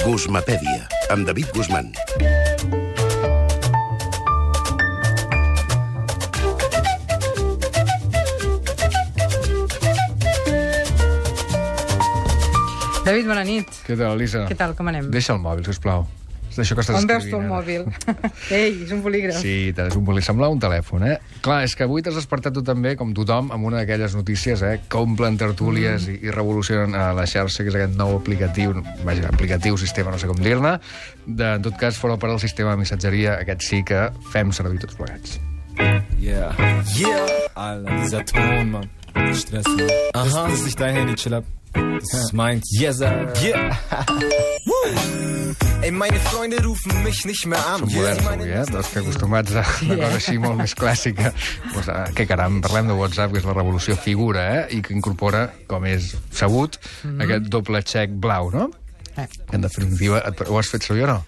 [0.00, 1.90] Guzmapèdia, amb David Guzmán.
[13.04, 13.68] David, bona nit.
[13.84, 14.46] Què tal, Elisa?
[14.48, 15.12] Què tal, com anem?
[15.12, 16.06] Deixa el mòbil, sisplau.
[16.50, 17.84] És d'això que estàs On veus tu el mòbil?
[18.58, 19.38] Ei, és un bolígraf.
[19.38, 20.22] Sí, és un bolí.
[20.26, 21.18] Sembla un telèfon, eh?
[21.44, 24.80] Clar, és que avui t'has despertat tu també, com tothom, amb una d'aquelles notícies, eh?
[24.90, 26.16] Que omplen tertúlies mm.
[26.16, 28.74] i, i revolucionen a la xarxa, que és aquest nou aplicatiu,
[29.06, 30.74] vaja, aplicatiu, sistema, no sé com dir-ne.
[31.26, 34.82] De, en tot cas, fora per al sistema de missatgeria, aquest sí que fem servir
[34.82, 35.38] tots plegats.
[36.18, 36.50] Yeah.
[36.98, 37.26] Yeah.
[37.54, 38.90] Alter, dieser Ton, Mann.
[39.34, 39.88] Stress, Mann.
[40.14, 40.24] Aha.
[40.24, 41.44] Das, das ist nicht dein Handy, chill ab.
[41.72, 42.64] Das ist meins.
[42.72, 43.32] Yes, sir.
[43.40, 43.78] Yeah.
[45.82, 47.80] Ey, meine Freunde rufen mich nicht mehr an.
[47.80, 48.64] Som moderns avui, eh?
[48.70, 51.32] Dels que acostumats a una cosa així molt més clàssica.
[51.72, 54.66] Pues, eh, què caram, parlem de WhatsApp, que és la revolució figura, eh?
[54.76, 57.24] I que incorpora, com és sabut, mm -hmm.
[57.24, 58.70] aquest doble xec blau, no?
[59.16, 59.28] Eh.
[59.52, 61.24] En definitiva, ho has fet servir o no?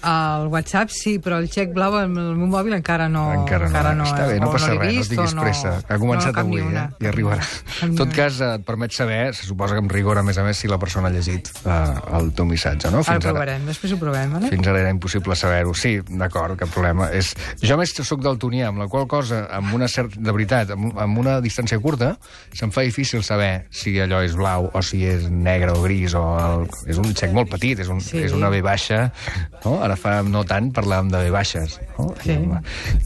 [0.00, 3.26] El WhatsApp sí, però el xec blau amb el meu mòbil encara no.
[3.36, 4.06] Encara no.
[4.08, 5.72] Està bé, no passa l'he res, no vist, tinguis o pressa.
[5.88, 6.84] Ha començat no, avui, eh?
[7.04, 7.44] I arribarà.
[7.84, 10.56] En tot cas, et permet saber, se suposa que amb rigor, a més a més,
[10.60, 11.76] si la persona ha llegit eh,
[12.16, 13.02] el teu missatge, no?
[13.04, 14.48] Ara ho provarem, després ho provem, vale?
[14.54, 15.74] Fins ara era impossible saber-ho.
[15.76, 17.10] Sí, d'acord, cap problema.
[17.16, 17.34] És...
[17.60, 20.16] Jo més sóc daltonià, amb la qual cosa, amb una certa...
[20.20, 22.14] De veritat, amb, amb una distància curta,
[22.56, 26.24] se'm fa difícil saber si allò és blau o si és negre o gris o...
[26.40, 26.66] El...
[26.90, 28.18] És un xec molt petit, és, un, Sí.
[28.24, 29.10] és una B baixa,
[29.64, 29.76] no?
[29.90, 32.12] Ara fa no tant parlàvem de baixes, no?
[32.22, 32.36] Sí.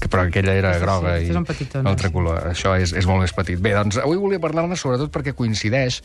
[0.01, 1.87] Que, però aquella era Sí, sí, groga sí, i són petitones.
[1.89, 2.43] l'altre color.
[2.51, 3.61] Això és, és molt més petit.
[3.61, 6.03] Bé, doncs avui volia parlar-ne sobretot perquè coincideix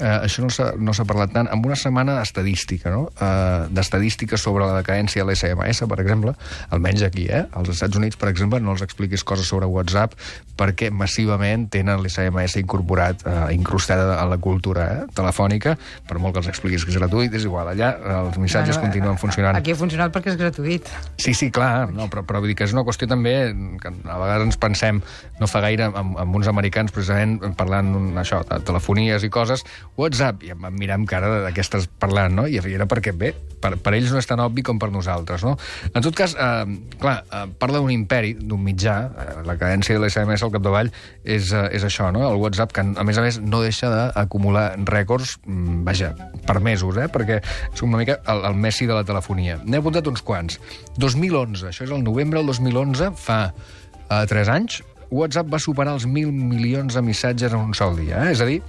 [0.00, 3.08] eh, això no s'ha no parlat tant, amb una setmana estadística, no?
[3.20, 6.34] Eh, d'estadística sobre la decadència de l'SMS, per exemple,
[6.70, 7.44] almenys aquí, eh?
[7.56, 10.14] Als Estats Units, per exemple, no els expliquis coses sobre WhatsApp
[10.60, 15.04] perquè massivament tenen l'SMS incorporat, eh, incrustada a la cultura eh?
[15.16, 15.76] telefònica,
[16.08, 19.18] per molt que els expliquis que és gratuït, és igual, allà els missatges Bueno, continuen
[19.18, 19.56] funcionant.
[19.58, 20.88] Aquí ha funcionat perquè és gratuït.
[21.20, 23.32] Sí, sí, clar, no, però, però vull dir que és una qüestió també
[23.80, 25.00] que a vegades ens pensem,
[25.40, 29.64] no fa gaire, amb, amb uns americans precisament parlant això, de telefonies i coses,
[29.96, 32.46] WhatsApp, i em mirar amb cara d'aquestes parlant, no?
[32.46, 35.56] I era perquè, bé, per, per ells no és tan obvi com per nosaltres, no?
[35.94, 40.04] En tot cas, eh, clar, eh, parla d'un imperi, d'un mitjà, eh, la cadència de
[40.04, 40.92] l'SMS al capdavall
[41.24, 42.26] és, eh, és això, no?
[42.28, 46.12] El WhatsApp, que a més a més no deixa d'acumular rècords, mm, vaja,
[46.46, 47.08] per mesos, eh?
[47.12, 49.58] Perquè és una mica el, el Messi de la telefonia.
[49.64, 50.60] N'he apuntat uns quants.
[50.98, 56.06] 2011, això és el novembre del 2011, fa eh, 3 anys, WhatsApp va superar els
[56.06, 58.34] 1.000 milions de missatges en un sol dia, eh?
[58.34, 58.60] és a dir,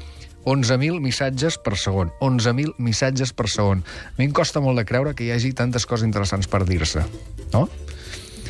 [0.46, 2.09] 11.000 missatges per segon.
[2.19, 3.84] 11.000 missatges per segon.
[3.85, 7.06] A mi em costa molt de creure que hi hagi tantes coses interessants per dir-se,
[7.53, 7.68] no?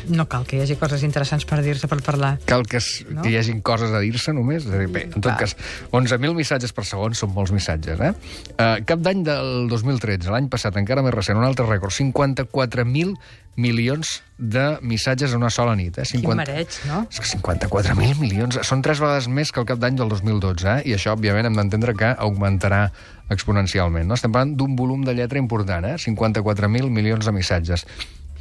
[0.08, 2.38] No cal que hi hagi coses interessants per dir-se, per parlar.
[2.48, 3.22] Cal que, es, No?
[3.22, 4.66] que hi hagin coses a dir-se només?
[4.66, 5.38] Dir, bé, en tot Clar.
[5.44, 5.56] cas,
[5.92, 8.12] 11.000 missatges per segon són molts missatges, eh?
[8.56, 13.14] Uh, cap d'any del 2013, l'any passat, encara més recent, un altre rècord, 54.000
[13.56, 16.06] milions de missatges en una sola nit, eh?
[16.08, 17.02] Quin mareig, no?
[17.12, 20.88] És que 54.000 milions, són tres vegades més que el cap d'any del 2012, eh?
[20.88, 22.86] i això, òbviament, hem d'entendre que augmentarà
[23.32, 24.08] exponencialment.
[24.08, 24.16] No?
[24.16, 25.98] Estem parlant d'un volum de lletra important, eh?
[26.00, 27.86] 54.000 milions de missatges.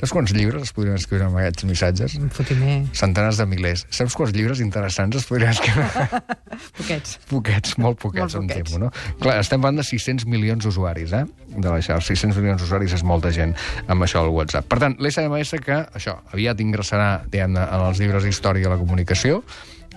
[0.01, 2.15] Saps quants llibres es podrien escriure amb aquests missatges?
[2.17, 2.79] Un fotimer.
[2.97, 3.83] Centenars de milers.
[3.93, 5.85] Saps quants llibres interessants es podrien escriure?
[6.79, 7.19] Poquets.
[7.29, 8.71] poquets, molt poquets, Molt em poquets.
[8.73, 8.89] temo, no?
[9.21, 11.21] Clar, estem parlant de 600 milions d'usuaris, eh?
[11.53, 12.01] De la xarxa.
[12.15, 13.53] 600 milions d'usuaris és molta gent
[13.85, 14.65] amb això del WhatsApp.
[14.73, 19.43] Per tant, l'SMS que, això, aviat ingressarà, diguem-ne, en els llibres d'història de la comunicació,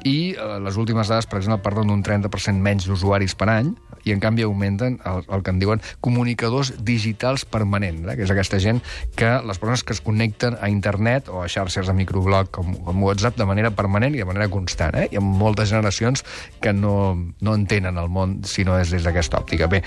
[0.04, 3.72] i eh, les últimes dades, per exemple, parlen d'un 30% menys d'usuaris per any,
[4.04, 8.16] i en canvi augmenten el, el que en diuen comunicadors digitals permanents, eh?
[8.18, 8.82] que és aquesta gent
[9.16, 13.02] que les persones que es connecten a internet o a xarxes de microblog com, com
[13.08, 14.94] WhatsApp de manera permanent i de manera constant.
[15.00, 15.08] Eh?
[15.10, 16.24] Hi ha moltes generacions
[16.60, 19.70] que no, no entenen el món si no és des d'aquesta òptica.
[19.72, 19.82] Bé,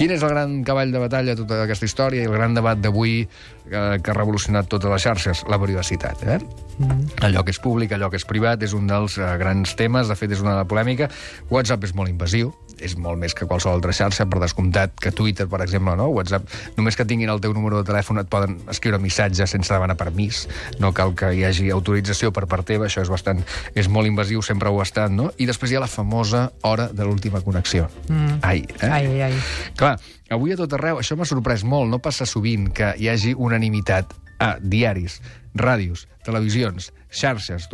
[0.00, 2.78] Quin és el gran cavall de batalla de tota aquesta història i el gran debat
[2.80, 5.44] d'avui eh, que ha revolucionat totes les xarxes?
[5.50, 6.24] La privacitat.
[6.24, 6.38] Eh?
[6.80, 7.20] Mm.
[7.26, 10.16] Allò que és públic, allò que és privat, és un dels eh, grans temes, de
[10.16, 11.10] fet és una de la polèmica.
[11.52, 15.46] WhatsApp és molt invasiu, és molt més que qualsevol altra xarxa, per descomptat que Twitter,
[15.50, 16.08] per exemple, no?
[16.16, 16.48] WhatsApp,
[16.78, 20.46] només que tinguin el teu número de telèfon et poden escriure missatges sense demanar permís,
[20.80, 23.44] no cal que hi hagi autorització per part teva, això és bastant,
[23.76, 25.28] és molt invasiu, sempre ho ha estat, no?
[25.36, 27.90] I després hi ha la famosa hora de l'última connexió.
[28.08, 28.40] Mm.
[28.40, 28.88] Ai, eh?
[28.88, 29.36] Ai, ai.
[29.76, 29.98] Clar,
[30.32, 34.16] avui a tot arreu, això m'ha sorprès molt, no passa sovint que hi hagi unanimitat
[34.40, 35.20] a diaris,
[35.54, 37.68] ràdios, televisions, xarxes,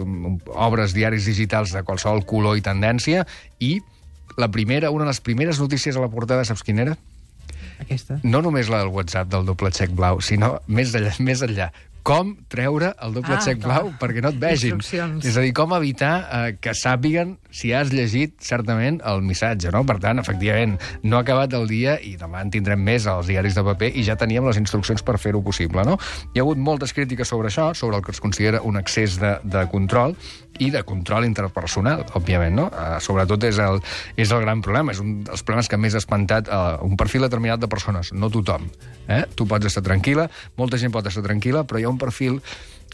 [0.55, 3.27] obres, diaris digitals de qualsevol color i tendència,
[3.61, 3.81] i
[4.37, 6.97] la primera, una de les primeres notícies a la portada, saps quina era?
[7.81, 8.21] Aquesta.
[8.25, 11.71] No només la del WhatsApp del doble xec blau, sinó més enllà, més enllà
[12.07, 13.81] com treure el doble Ah, xec clar.
[13.83, 14.79] blau perquè no et vegin.
[15.27, 19.83] És a dir, com evitar eh, que sàpiguen si has llegit certament el missatge, no?
[19.89, 23.57] Per tant, efectivament, no ha acabat el dia i demà en tindrem més als diaris
[23.57, 25.97] de paper i ja teníem les instruccions per fer-ho possible, no?
[26.35, 29.39] Hi ha hagut moltes crítiques sobre això, sobre el que es considera un excés de,
[29.43, 30.15] de control
[30.63, 32.67] i de control interpersonal, òbviament, no?
[32.71, 33.81] Uh, sobretot és el,
[34.17, 37.27] és el gran problema, és un dels problemes que més ha espantat uh, un perfil
[37.27, 38.69] determinat de persones, no tothom.
[39.09, 39.25] Eh?
[39.37, 40.29] Tu pots estar tranquil·la,
[40.61, 42.41] molta gent pot estar tranquil·la, però hi ha un perfil,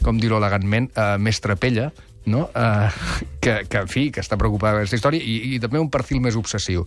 [0.03, 1.91] com dir-ho elegantment, uh, més trapella,
[2.25, 2.47] no?
[2.55, 2.89] Uh,
[3.39, 6.21] que, que, en fi, que està preocupada per aquesta història i, i també un perfil
[6.23, 6.85] més obsessiu.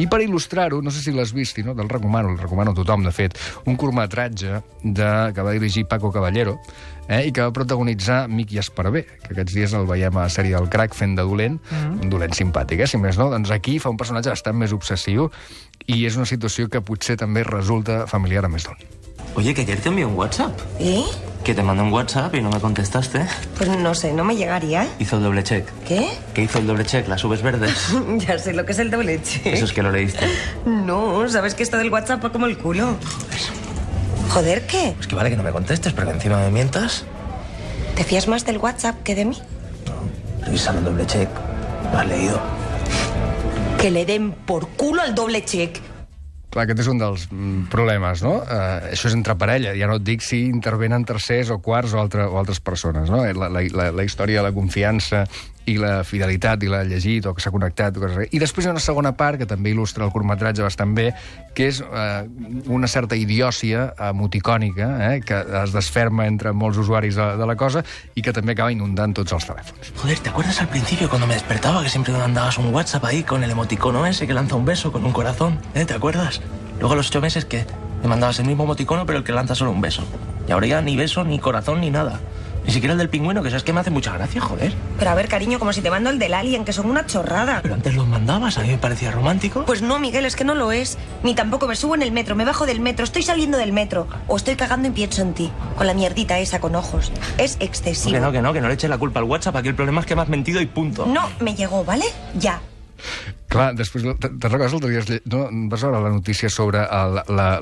[0.00, 1.76] I per il·lustrar-ho, no sé si l'has vist, no?
[1.76, 3.36] te'l recomano, el recomano a tothom, de fet,
[3.68, 6.56] un curtmetratge de, que va dirigir Paco Caballero
[7.08, 10.56] eh, i que va protagonitzar Miqui Esparvé, que aquests dies el veiem a la sèrie
[10.56, 12.00] del crack fent de dolent, mm.
[12.04, 13.30] un dolent simpàtic, eh, si més no?
[13.34, 15.28] Doncs aquí fa un personatge bastant més obsessiu
[15.88, 19.07] i és una situació que potser també resulta familiar a més d'un.
[19.38, 20.50] Oye, que ayer te envié un WhatsApp.
[20.80, 21.04] ¿Y?
[21.44, 23.24] Que te mandé un WhatsApp y no me contestaste.
[23.56, 24.82] Pues no sé, no me llegaría.
[24.82, 24.88] ¿eh?
[24.98, 25.64] Hizo el doble check.
[25.86, 26.10] ¿Qué?
[26.34, 27.06] ¿Qué hizo el doble check?
[27.06, 27.72] Las ubes verdes.
[28.18, 29.46] ya sé lo que es el doble check.
[29.46, 30.26] Eso es que lo leíste.
[30.66, 32.96] No, sabes que esto del WhatsApp va como el culo.
[34.30, 34.94] Joder, ¿qué?
[34.96, 37.04] Pues que vale que no me contestes, pero que encima me mientas.
[37.94, 39.38] ¿Te fías más del WhatsApp que de mí?
[40.44, 41.28] Revisa el doble check.
[41.92, 42.40] Lo has leído.
[43.80, 45.78] Que le den por culo al doble check.
[46.58, 48.32] Clar, aquest és un dels mm, problemes, no?
[48.42, 52.00] Uh, això és entre parella, ja no et dic si intervenen tercers o quarts o,
[52.02, 53.20] altre, o altres persones, no?
[53.22, 55.22] La, la, la, la història de la confiança
[55.68, 58.70] i la fidelitat i l'ha llegit o que s'ha connectat o coses I després hi
[58.70, 61.10] ha una segona part que també il·lustra el curtmetratge bastant bé,
[61.54, 62.24] que és uh,
[62.72, 67.84] una certa idiòcia emoticònica eh, que es desferma entre molts usuaris de, de la cosa
[68.14, 69.92] i que també acaba inundant tots els telèfons.
[70.02, 73.22] Joder, ¿te acuerdas al principio cuando me despertaba que siempre me mandabas un WhatsApp ahí
[73.22, 75.58] con el emoticono ese que lanza un beso con un corazón?
[75.74, 75.84] ¿Eh?
[75.84, 76.40] ¿Te acuerdas?
[76.80, 77.66] Luego a los ocho meses que
[78.02, 80.02] me mandabas el mismo emoticono pero el que lanza solo un beso.
[80.48, 82.20] Y ahora ya ni beso, ni corazón, ni nada.
[82.68, 84.74] Ni siquiera el del pingüino, que sabes que me hace mucha gracia, joder.
[84.98, 87.60] Pero a ver, cariño, como si te mando el del alien, que son una chorrada.
[87.62, 89.64] Pero antes los mandabas, a mí me parecía romántico.
[89.64, 90.98] Pues no, Miguel, es que no lo es.
[91.22, 94.06] Ni tampoco me subo en el metro, me bajo del metro, estoy saliendo del metro.
[94.26, 95.50] O estoy cagando y pienso en ti.
[95.78, 97.10] Con la mierdita esa con ojos.
[97.38, 98.12] Es excesivo.
[98.12, 99.56] que no, que no, que no le eches la culpa al WhatsApp.
[99.56, 101.06] Aquí el problema es que me has mentido y punto.
[101.06, 102.04] No, me llegó, ¿vale?
[102.38, 102.60] Ya.
[103.48, 106.82] Clar, després, te te recordes l'altre dia, no, vas veure la notícia sobre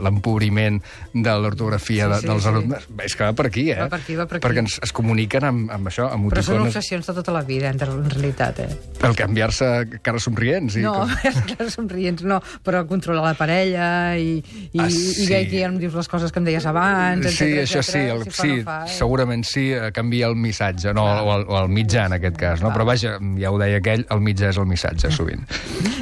[0.02, 0.80] l'empobriment
[1.14, 2.48] de l'ortografia Sí, de, sí, dels sí.
[2.50, 2.86] alumnes?
[3.06, 3.78] És que va per aquí, eh?
[3.84, 4.44] Va per aquí, va per aquí.
[4.48, 7.70] Perquè ens, es comuniquen amb, amb això, amb Però són obsessions de tota la vida,
[7.70, 7.78] en,
[8.10, 8.68] realitat, eh?
[9.06, 9.70] El canviar-se
[10.02, 10.76] cares somrients.
[10.80, 11.14] I No, com...
[11.52, 13.88] cares somrients no, però controlar la parella
[14.18, 14.40] i,
[14.72, 15.26] i, Ah, i sí.
[15.30, 18.02] veig que ja em dius les coses que em deies abans, Sí, etcètera, això sí,
[18.12, 18.94] el, si sí no fa, eh?
[18.98, 22.62] segurament sí, eh, canvia el missatge, no, o, el, o el mitjà, en aquest cas.
[22.64, 22.74] No?
[22.74, 25.46] Però vaja, ja ho deia aquell, el mitjà és el missatge, sovint.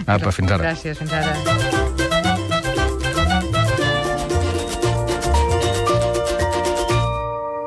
[0.07, 0.71] Apa, fins ara.
[0.71, 1.84] Gràcies, fins ara.